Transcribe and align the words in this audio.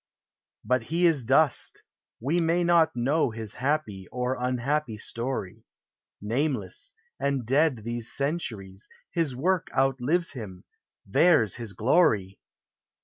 But 0.65 0.81
he 0.81 1.05
is 1.05 1.23
dust: 1.23 1.83
we 2.19 2.39
may 2.39 2.63
nol 2.63 2.87
know 2.95 3.29
His 3.29 3.53
happy 3.53 4.07
or 4.07 4.35
unhappy 4.39 4.97
Btory; 4.97 5.61
Nameless, 6.19 6.93
and 7.19 7.45
dead 7.45 7.83
these 7.83 8.11
centuries, 8.11 8.87
His 9.11 9.35
work 9.35 9.67
outlives 9.77 10.31
hini 10.31 10.63
there 11.13 11.43
\s 11.43 11.53
his 11.53 11.73
glory 11.73 12.39